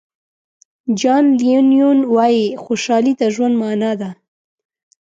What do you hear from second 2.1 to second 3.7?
وایي خوشحالي د ژوند